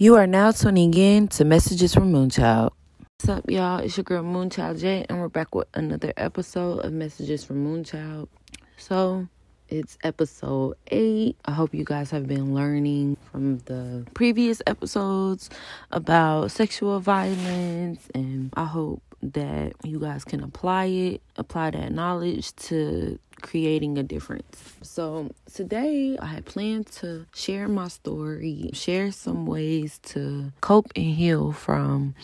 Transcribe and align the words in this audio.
You 0.00 0.14
are 0.14 0.28
now 0.28 0.52
tuning 0.52 0.94
in 0.94 1.26
to 1.26 1.44
Messages 1.44 1.92
from 1.92 2.12
Moonchild. 2.12 2.70
What's 3.00 3.28
up, 3.28 3.50
y'all? 3.50 3.80
It's 3.80 3.96
your 3.96 4.04
girl 4.04 4.22
Moonchild 4.22 4.78
J, 4.78 5.04
and 5.08 5.18
we're 5.18 5.28
back 5.28 5.56
with 5.56 5.66
another 5.74 6.12
episode 6.16 6.84
of 6.84 6.92
Messages 6.92 7.42
from 7.42 7.66
Moonchild. 7.66 8.28
So, 8.76 9.26
it's 9.68 9.98
episode 10.04 10.76
eight. 10.92 11.36
I 11.46 11.50
hope 11.50 11.74
you 11.74 11.82
guys 11.82 12.12
have 12.12 12.28
been 12.28 12.54
learning 12.54 13.16
from 13.32 13.58
the 13.64 14.06
previous 14.14 14.62
episodes 14.68 15.50
about 15.90 16.52
sexual 16.52 17.00
violence, 17.00 18.06
and 18.14 18.54
I 18.56 18.66
hope 18.66 19.02
that 19.20 19.72
you 19.82 19.98
guys 19.98 20.24
can 20.24 20.44
apply 20.44 20.84
it, 20.84 21.22
apply 21.34 21.70
that 21.72 21.90
knowledge 21.90 22.54
to 22.54 23.18
creating 23.42 23.98
a 23.98 24.02
difference. 24.02 24.74
So, 24.82 25.30
today 25.52 26.16
I 26.20 26.26
had 26.26 26.44
planned 26.44 26.86
to 26.98 27.26
share 27.34 27.68
my 27.68 27.88
story, 27.88 28.70
share 28.72 29.12
some 29.12 29.46
ways 29.46 29.98
to 30.10 30.52
cope 30.60 30.92
and 30.96 31.14
heal 31.14 31.52
from 31.52 32.14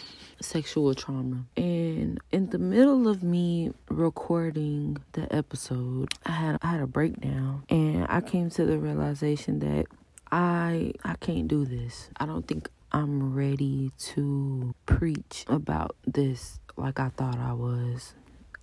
sexual 0.40 0.94
trauma. 0.94 1.44
And 1.56 2.20
in 2.32 2.50
the 2.50 2.58
middle 2.58 3.08
of 3.08 3.22
me 3.22 3.72
recording 3.88 4.98
the 5.12 5.32
episode, 5.34 6.08
I 6.26 6.32
had 6.32 6.58
I 6.62 6.66
had 6.68 6.80
a 6.80 6.86
breakdown 6.86 7.64
and 7.68 8.06
I 8.08 8.20
came 8.20 8.50
to 8.50 8.64
the 8.64 8.78
realization 8.78 9.60
that 9.60 9.86
I 10.30 10.92
I 11.04 11.14
can't 11.14 11.48
do 11.48 11.64
this. 11.64 12.10
I 12.16 12.26
don't 12.26 12.46
think 12.46 12.68
I'm 12.92 13.34
ready 13.34 13.90
to 13.98 14.74
preach 14.86 15.44
about 15.48 15.96
this 16.06 16.60
like 16.76 17.00
I 17.00 17.08
thought 17.08 17.38
I 17.38 17.52
was. 17.52 18.14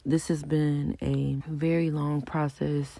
This 0.06 0.30
has 0.30 0.44
been 0.44 0.98
a 1.02 1.36
very 1.48 1.92
long 1.92 2.22
process. 2.22 3.00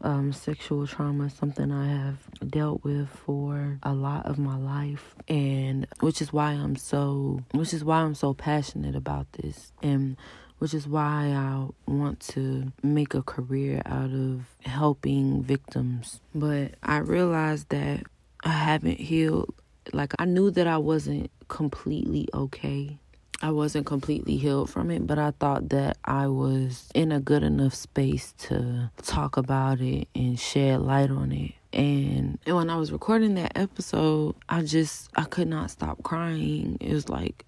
Um, 0.00 0.32
sexual 0.32 0.86
trauma, 0.86 1.28
something 1.28 1.72
I 1.72 1.88
have 1.88 2.18
dealt 2.48 2.84
with 2.84 3.08
for 3.08 3.80
a 3.82 3.92
lot 3.92 4.26
of 4.26 4.38
my 4.38 4.56
life, 4.56 5.16
and 5.26 5.88
which 5.98 6.22
is 6.22 6.32
why 6.32 6.52
I'm 6.52 6.76
so, 6.76 7.42
which 7.50 7.74
is 7.74 7.82
why 7.82 8.02
I'm 8.02 8.14
so 8.14 8.32
passionate 8.32 8.94
about 8.94 9.26
this, 9.32 9.72
and 9.82 10.16
which 10.58 10.72
is 10.72 10.86
why 10.86 11.32
I 11.34 11.66
want 11.90 12.20
to 12.20 12.72
make 12.80 13.14
a 13.14 13.22
career 13.22 13.82
out 13.86 14.12
of 14.12 14.42
helping 14.64 15.42
victims. 15.42 16.20
But 16.32 16.74
I 16.80 16.98
realized 16.98 17.70
that 17.70 18.04
I 18.44 18.50
haven't 18.50 19.00
healed. 19.00 19.52
Like 19.92 20.12
I 20.20 20.26
knew 20.26 20.52
that 20.52 20.68
I 20.68 20.78
wasn't 20.78 21.32
completely 21.48 22.28
okay 22.32 22.98
I 23.40 23.50
wasn't 23.52 23.86
completely 23.86 24.36
healed 24.36 24.68
from 24.68 24.90
it, 24.90 25.06
but 25.06 25.18
I 25.18 25.30
thought 25.30 25.68
that 25.68 25.96
I 26.04 26.26
was 26.26 26.88
in 26.92 27.12
a 27.12 27.20
good 27.20 27.44
enough 27.44 27.72
space 27.72 28.34
to 28.38 28.90
talk 29.02 29.36
about 29.36 29.80
it 29.80 30.08
and 30.14 30.38
shed 30.38 30.80
light 30.80 31.10
on 31.10 31.30
it. 31.30 31.52
And, 31.72 32.38
and 32.46 32.56
when 32.56 32.68
I 32.68 32.76
was 32.76 32.90
recording 32.90 33.36
that 33.36 33.56
episode, 33.56 34.34
I 34.48 34.62
just 34.62 35.10
I 35.14 35.24
could 35.24 35.46
not 35.46 35.70
stop 35.70 36.02
crying. 36.02 36.78
It 36.80 36.92
was 36.92 37.08
like 37.08 37.44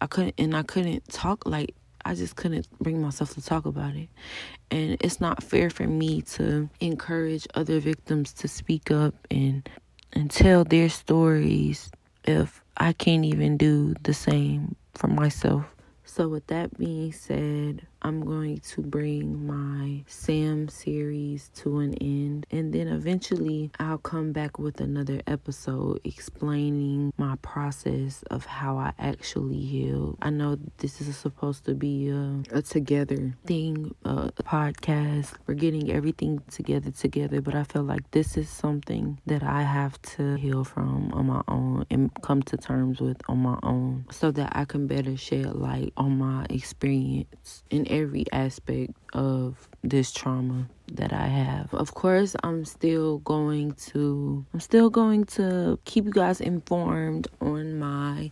I 0.00 0.06
couldn't 0.06 0.34
and 0.38 0.56
I 0.56 0.62
couldn't 0.62 1.06
talk 1.08 1.44
like 1.44 1.74
I 2.06 2.14
just 2.14 2.36
couldn't 2.36 2.66
bring 2.80 3.02
myself 3.02 3.34
to 3.34 3.42
talk 3.42 3.66
about 3.66 3.96
it. 3.96 4.08
And 4.70 4.96
it's 5.00 5.20
not 5.20 5.42
fair 5.42 5.68
for 5.68 5.86
me 5.86 6.22
to 6.22 6.70
encourage 6.80 7.46
other 7.54 7.80
victims 7.80 8.32
to 8.34 8.48
speak 8.48 8.90
up 8.90 9.14
and 9.30 9.68
and 10.14 10.30
tell 10.30 10.64
their 10.64 10.88
stories 10.88 11.90
if 12.24 12.62
I 12.78 12.94
can't 12.94 13.26
even 13.26 13.58
do 13.58 13.94
the 14.04 14.14
same 14.14 14.76
for 14.98 15.06
myself. 15.08 15.76
So, 16.04 16.28
with 16.28 16.46
that 16.48 16.76
being 16.76 17.12
said, 17.12 17.86
I'm 18.02 18.24
going 18.24 18.58
to 18.58 18.82
bring 18.82 19.46
my 19.46 20.04
Sam 20.06 20.68
series 20.68 21.50
to 21.56 21.78
an 21.78 21.94
end. 21.94 22.46
And 22.50 22.72
then 22.72 22.88
eventually 22.88 23.70
I'll 23.78 23.98
come 23.98 24.32
back 24.32 24.58
with 24.58 24.80
another 24.80 25.20
episode 25.26 26.00
explaining 26.04 27.12
my 27.16 27.36
process 27.42 28.22
of 28.30 28.46
how 28.46 28.78
I 28.78 28.92
actually 28.98 29.60
healed. 29.60 30.18
I 30.22 30.30
know 30.30 30.58
this 30.78 31.00
is 31.00 31.16
supposed 31.16 31.64
to 31.64 31.74
be 31.74 32.08
a, 32.08 32.42
a 32.52 32.62
together 32.62 33.34
thing, 33.46 33.94
a 34.04 34.30
podcast. 34.42 35.34
We're 35.46 35.54
getting 35.54 35.90
everything 35.90 36.40
together 36.50 36.90
together, 36.90 37.40
but 37.40 37.54
I 37.54 37.64
feel 37.64 37.82
like 37.82 38.10
this 38.12 38.36
is 38.36 38.48
something 38.48 39.18
that 39.26 39.42
I 39.42 39.62
have 39.62 40.00
to 40.16 40.36
heal 40.36 40.64
from 40.64 41.12
on 41.12 41.26
my 41.26 41.42
own 41.48 41.84
and 41.90 42.10
come 42.22 42.42
to 42.44 42.56
terms 42.56 43.00
with 43.00 43.20
on 43.28 43.38
my 43.38 43.58
own 43.62 44.06
so 44.10 44.30
that 44.32 44.52
I 44.54 44.64
can 44.64 44.86
better 44.86 45.16
shed 45.16 45.54
light 45.54 45.92
on 45.96 46.18
my 46.18 46.46
experience 46.48 47.64
and 47.70 47.87
every 47.88 48.24
aspect 48.32 48.92
of 49.12 49.68
this 49.82 50.12
trauma 50.12 50.68
that 50.92 51.12
I 51.12 51.26
have. 51.26 51.72
Of 51.74 51.94
course, 51.94 52.34
I'm 52.42 52.64
still 52.64 53.18
going 53.18 53.72
to 53.92 54.44
I'm 54.52 54.60
still 54.60 54.90
going 54.90 55.24
to 55.36 55.78
keep 55.84 56.04
you 56.04 56.12
guys 56.12 56.40
informed 56.40 57.28
on 57.40 57.78
my 57.78 58.30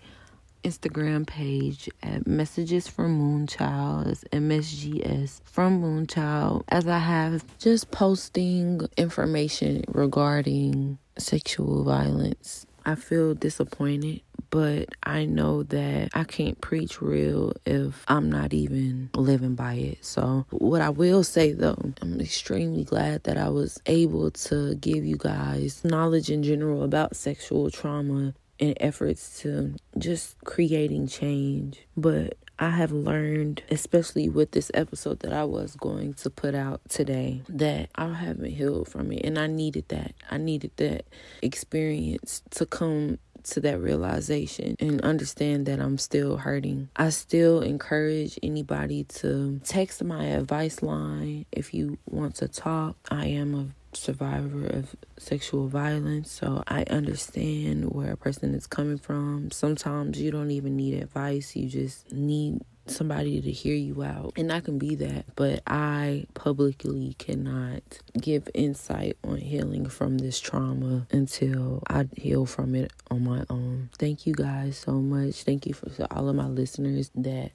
Instagram 0.64 1.26
page 1.26 1.88
at 2.02 2.26
Messages 2.26 2.88
from 2.88 3.20
Moonchild. 3.20 4.08
It's 4.08 4.24
MSGS 4.32 5.40
from 5.44 5.80
Moonchild. 5.80 6.64
As 6.68 6.88
I 6.88 6.98
have 6.98 7.44
just 7.58 7.90
posting 7.92 8.80
information 8.96 9.84
regarding 9.88 10.98
sexual 11.18 11.84
violence. 11.84 12.66
I 12.84 12.94
feel 12.94 13.34
disappointed 13.34 14.20
but 14.50 14.88
I 15.02 15.24
know 15.24 15.62
that 15.64 16.10
I 16.14 16.24
can't 16.24 16.60
preach 16.60 17.00
real 17.00 17.52
if 17.64 18.04
I'm 18.08 18.30
not 18.30 18.52
even 18.52 19.10
living 19.14 19.54
by 19.54 19.74
it. 19.74 20.04
So, 20.04 20.46
what 20.50 20.80
I 20.80 20.90
will 20.90 21.24
say 21.24 21.52
though, 21.52 21.92
I'm 22.00 22.20
extremely 22.20 22.84
glad 22.84 23.24
that 23.24 23.36
I 23.36 23.48
was 23.48 23.80
able 23.86 24.30
to 24.30 24.74
give 24.76 25.04
you 25.04 25.16
guys 25.16 25.84
knowledge 25.84 26.30
in 26.30 26.42
general 26.42 26.82
about 26.82 27.16
sexual 27.16 27.70
trauma 27.70 28.34
and 28.58 28.76
efforts 28.80 29.40
to 29.40 29.74
just 29.98 30.38
creating 30.44 31.06
change. 31.08 31.86
But 31.96 32.36
I 32.58 32.70
have 32.70 32.90
learned, 32.90 33.62
especially 33.70 34.30
with 34.30 34.52
this 34.52 34.70
episode 34.72 35.20
that 35.20 35.32
I 35.32 35.44
was 35.44 35.76
going 35.76 36.14
to 36.14 36.30
put 36.30 36.54
out 36.54 36.80
today, 36.88 37.42
that 37.50 37.90
I 37.94 38.14
haven't 38.14 38.52
healed 38.52 38.88
from 38.88 39.12
it. 39.12 39.26
And 39.26 39.38
I 39.38 39.46
needed 39.46 39.88
that. 39.88 40.14
I 40.30 40.38
needed 40.38 40.70
that 40.76 41.04
experience 41.42 42.42
to 42.52 42.64
come 42.64 43.18
to 43.50 43.60
that 43.60 43.80
realization 43.80 44.76
and 44.78 45.00
understand 45.02 45.66
that 45.66 45.80
I'm 45.80 45.98
still 45.98 46.36
hurting. 46.36 46.88
I 46.96 47.10
still 47.10 47.62
encourage 47.62 48.38
anybody 48.42 49.04
to 49.04 49.60
text 49.64 50.02
my 50.02 50.24
advice 50.24 50.82
line 50.82 51.46
if 51.52 51.74
you 51.74 51.98
want 52.08 52.36
to 52.36 52.48
talk. 52.48 52.96
I 53.10 53.26
am 53.26 53.54
a 53.54 53.96
survivor 53.96 54.66
of 54.66 54.94
sexual 55.18 55.68
violence, 55.68 56.30
so 56.30 56.62
I 56.66 56.84
understand 56.84 57.90
where 57.90 58.12
a 58.12 58.16
person 58.16 58.54
is 58.54 58.66
coming 58.66 58.98
from. 58.98 59.50
Sometimes 59.50 60.20
you 60.20 60.30
don't 60.30 60.50
even 60.50 60.76
need 60.76 60.94
advice, 61.02 61.56
you 61.56 61.68
just 61.68 62.12
need 62.12 62.60
somebody 62.90 63.40
to 63.40 63.50
hear 63.50 63.74
you 63.74 64.02
out. 64.02 64.34
And 64.36 64.52
I 64.52 64.60
can 64.60 64.78
be 64.78 64.94
that, 64.96 65.26
but 65.36 65.62
I 65.66 66.26
publicly 66.34 67.14
cannot 67.18 67.82
give 68.20 68.48
insight 68.54 69.16
on 69.24 69.38
healing 69.38 69.86
from 69.86 70.18
this 70.18 70.40
trauma 70.40 71.06
until 71.10 71.82
I 71.88 72.08
heal 72.16 72.46
from 72.46 72.74
it 72.74 72.92
on 73.10 73.24
my 73.24 73.44
own. 73.50 73.90
Thank 73.98 74.26
you 74.26 74.34
guys 74.34 74.78
so 74.78 74.92
much. 74.92 75.42
Thank 75.42 75.66
you 75.66 75.74
for 75.74 75.90
all 76.10 76.28
of 76.28 76.36
my 76.36 76.46
listeners 76.46 77.10
that 77.16 77.52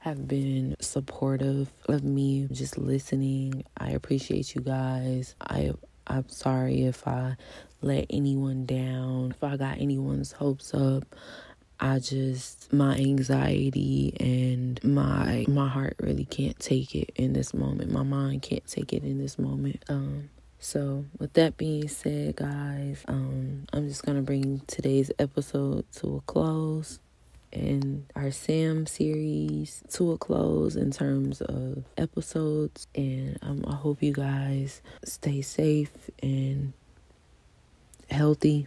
have 0.00 0.28
been 0.28 0.76
supportive 0.80 1.68
of 1.88 2.04
me 2.04 2.46
just 2.52 2.78
listening. 2.78 3.64
I 3.76 3.90
appreciate 3.90 4.54
you 4.54 4.60
guys. 4.60 5.34
I 5.40 5.72
I'm 6.06 6.28
sorry 6.28 6.82
if 6.82 7.06
I 7.08 7.36
let 7.82 8.06
anyone 8.10 8.64
down, 8.66 9.32
if 9.32 9.42
I 9.42 9.56
got 9.56 9.78
anyone's 9.78 10.32
hopes 10.32 10.72
up. 10.72 11.04
I 11.78 11.98
just 11.98 12.72
my 12.72 12.96
anxiety 12.96 14.14
and 14.18 14.82
my 14.82 15.44
my 15.48 15.68
heart 15.68 15.96
really 16.00 16.24
can't 16.24 16.58
take 16.58 16.94
it 16.94 17.10
in 17.16 17.32
this 17.32 17.52
moment. 17.52 17.90
My 17.90 18.02
mind 18.02 18.42
can't 18.42 18.66
take 18.66 18.92
it 18.92 19.02
in 19.02 19.18
this 19.18 19.38
moment. 19.38 19.84
Um 19.88 20.30
so 20.58 21.04
with 21.18 21.34
that 21.34 21.56
being 21.56 21.88
said, 21.88 22.36
guys, 22.36 23.04
um 23.08 23.66
I'm 23.72 23.88
just 23.88 24.04
going 24.04 24.16
to 24.16 24.22
bring 24.22 24.62
today's 24.66 25.10
episode 25.18 25.84
to 25.96 26.16
a 26.16 26.20
close 26.22 26.98
and 27.52 28.04
our 28.14 28.30
Sam 28.30 28.86
series 28.86 29.82
to 29.90 30.12
a 30.12 30.18
close 30.18 30.76
in 30.76 30.90
terms 30.90 31.40
of 31.40 31.84
episodes 31.96 32.86
and 32.94 33.38
um, 33.42 33.64
I 33.66 33.74
hope 33.74 34.02
you 34.02 34.12
guys 34.12 34.82
stay 35.04 35.42
safe 35.42 36.10
and 36.22 36.72
healthy 38.10 38.66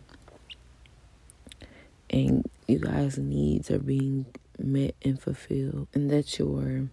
and 2.10 2.50
you 2.68 2.80
guys' 2.80 3.18
needs 3.18 3.72
are 3.72 3.80
being 3.80 4.26
met 4.58 4.96
and 5.04 5.20
fulfilled, 5.20 5.88
and 5.94 6.10
that 6.12 6.38
you're 6.38 6.88